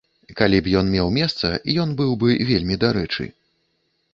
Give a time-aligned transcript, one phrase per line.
[0.37, 1.51] Калі б ён меў месца,
[1.83, 3.29] ён быў бы вельмі дарэчы.